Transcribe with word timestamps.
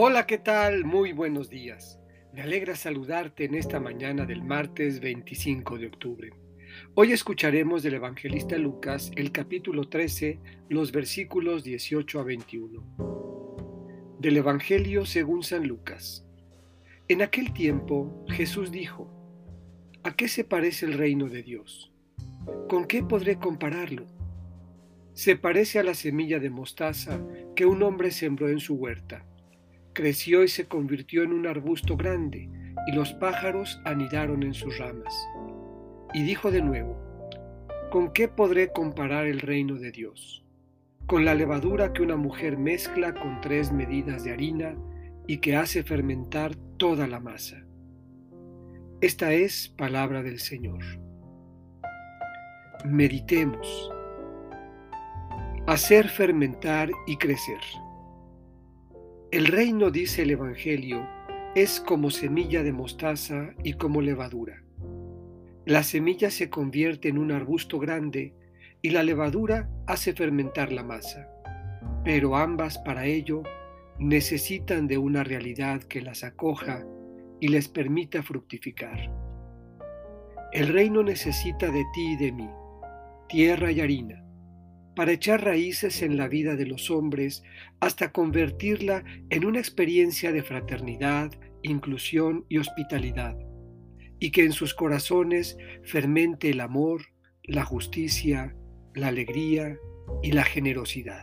Hola, 0.00 0.26
¿qué 0.26 0.38
tal? 0.38 0.84
Muy 0.84 1.12
buenos 1.12 1.50
días. 1.50 1.98
Me 2.32 2.42
alegra 2.42 2.76
saludarte 2.76 3.46
en 3.46 3.56
esta 3.56 3.80
mañana 3.80 4.26
del 4.26 4.44
martes 4.44 5.00
25 5.00 5.76
de 5.76 5.88
octubre. 5.88 6.30
Hoy 6.94 7.10
escucharemos 7.10 7.82
del 7.82 7.94
evangelista 7.94 8.56
Lucas 8.58 9.10
el 9.16 9.32
capítulo 9.32 9.88
13, 9.88 10.38
los 10.68 10.92
versículos 10.92 11.64
18 11.64 12.20
a 12.20 12.22
21. 12.22 14.16
Del 14.20 14.36
Evangelio 14.36 15.04
según 15.04 15.42
San 15.42 15.66
Lucas. 15.66 16.24
En 17.08 17.20
aquel 17.20 17.52
tiempo 17.52 18.24
Jesús 18.28 18.70
dijo, 18.70 19.10
¿A 20.04 20.14
qué 20.14 20.28
se 20.28 20.44
parece 20.44 20.86
el 20.86 20.92
reino 20.92 21.28
de 21.28 21.42
Dios? 21.42 21.92
¿Con 22.68 22.86
qué 22.86 23.02
podré 23.02 23.40
compararlo? 23.40 24.06
Se 25.12 25.34
parece 25.34 25.80
a 25.80 25.82
la 25.82 25.94
semilla 25.94 26.38
de 26.38 26.50
mostaza 26.50 27.20
que 27.56 27.66
un 27.66 27.82
hombre 27.82 28.12
sembró 28.12 28.48
en 28.48 28.60
su 28.60 28.76
huerta 28.76 29.26
creció 29.98 30.44
y 30.44 30.48
se 30.48 30.68
convirtió 30.68 31.24
en 31.24 31.32
un 31.32 31.48
arbusto 31.48 31.96
grande, 31.96 32.48
y 32.86 32.92
los 32.92 33.14
pájaros 33.14 33.80
anidaron 33.84 34.44
en 34.44 34.54
sus 34.54 34.78
ramas. 34.78 35.12
Y 36.14 36.22
dijo 36.22 36.52
de 36.52 36.62
nuevo, 36.62 36.96
¿con 37.90 38.12
qué 38.12 38.28
podré 38.28 38.70
comparar 38.72 39.26
el 39.26 39.40
reino 39.40 39.74
de 39.74 39.90
Dios? 39.90 40.44
Con 41.08 41.24
la 41.24 41.34
levadura 41.34 41.92
que 41.92 42.02
una 42.02 42.14
mujer 42.14 42.58
mezcla 42.58 43.12
con 43.12 43.40
tres 43.40 43.72
medidas 43.72 44.22
de 44.22 44.30
harina 44.30 44.76
y 45.26 45.38
que 45.38 45.56
hace 45.56 45.82
fermentar 45.82 46.54
toda 46.76 47.08
la 47.08 47.18
masa. 47.18 47.66
Esta 49.00 49.32
es 49.32 49.68
palabra 49.68 50.22
del 50.22 50.38
Señor. 50.38 50.84
Meditemos. 52.84 53.90
Hacer 55.66 56.08
fermentar 56.08 56.88
y 57.08 57.16
crecer. 57.16 57.58
El 59.30 59.46
reino, 59.46 59.90
dice 59.90 60.22
el 60.22 60.30
Evangelio, 60.30 61.06
es 61.54 61.80
como 61.80 62.10
semilla 62.10 62.62
de 62.62 62.72
mostaza 62.72 63.50
y 63.62 63.74
como 63.74 64.00
levadura. 64.00 64.62
La 65.66 65.82
semilla 65.82 66.30
se 66.30 66.48
convierte 66.48 67.08
en 67.08 67.18
un 67.18 67.30
arbusto 67.30 67.78
grande 67.78 68.32
y 68.80 68.88
la 68.88 69.02
levadura 69.02 69.68
hace 69.86 70.14
fermentar 70.14 70.72
la 70.72 70.82
masa, 70.82 71.28
pero 72.04 72.36
ambas 72.36 72.78
para 72.78 73.04
ello 73.04 73.42
necesitan 73.98 74.88
de 74.88 74.96
una 74.96 75.24
realidad 75.24 75.82
que 75.82 76.00
las 76.00 76.24
acoja 76.24 76.86
y 77.38 77.48
les 77.48 77.68
permita 77.68 78.22
fructificar. 78.22 79.12
El 80.54 80.68
reino 80.68 81.02
necesita 81.02 81.70
de 81.70 81.84
ti 81.92 82.12
y 82.12 82.16
de 82.16 82.32
mí, 82.32 82.48
tierra 83.28 83.72
y 83.72 83.82
harina, 83.82 84.24
para 84.98 85.12
echar 85.12 85.44
raíces 85.44 86.02
en 86.02 86.16
la 86.16 86.26
vida 86.26 86.56
de 86.56 86.66
los 86.66 86.90
hombres 86.90 87.44
hasta 87.78 88.10
convertirla 88.10 89.04
en 89.30 89.44
una 89.44 89.60
experiencia 89.60 90.32
de 90.32 90.42
fraternidad, 90.42 91.30
inclusión 91.62 92.46
y 92.48 92.58
hospitalidad, 92.58 93.38
y 94.18 94.32
que 94.32 94.42
en 94.42 94.50
sus 94.50 94.74
corazones 94.74 95.56
fermente 95.84 96.50
el 96.50 96.58
amor, 96.58 97.02
la 97.44 97.64
justicia, 97.64 98.56
la 98.92 99.06
alegría 99.06 99.78
y 100.20 100.32
la 100.32 100.42
generosidad. 100.42 101.22